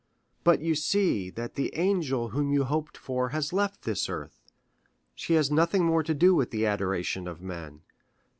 [0.43, 5.51] But you see that the angel whom you hoped for has left this earth—she has
[5.51, 7.81] nothing more to do with the adoration of men.